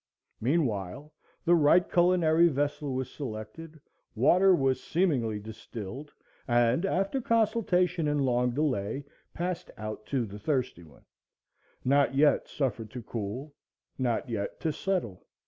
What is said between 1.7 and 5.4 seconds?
culinary vessel was selected, water was seemingly